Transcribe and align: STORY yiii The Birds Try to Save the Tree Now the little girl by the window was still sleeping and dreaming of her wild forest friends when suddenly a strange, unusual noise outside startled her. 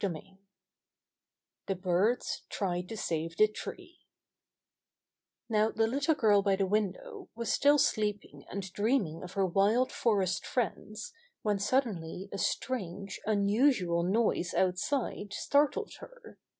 STORY 0.01 0.13
yiii 0.15 0.37
The 1.67 1.75
Birds 1.75 2.41
Try 2.49 2.81
to 2.81 2.97
Save 2.97 3.37
the 3.37 3.47
Tree 3.47 3.99
Now 5.47 5.69
the 5.69 5.85
little 5.85 6.15
girl 6.15 6.41
by 6.41 6.55
the 6.55 6.65
window 6.65 7.29
was 7.35 7.53
still 7.53 7.77
sleeping 7.77 8.43
and 8.49 8.63
dreaming 8.73 9.21
of 9.21 9.33
her 9.33 9.45
wild 9.45 9.91
forest 9.91 10.43
friends 10.43 11.13
when 11.43 11.59
suddenly 11.59 12.29
a 12.31 12.39
strange, 12.39 13.19
unusual 13.27 14.01
noise 14.01 14.55
outside 14.55 15.33
startled 15.33 15.93
her. 15.99 16.39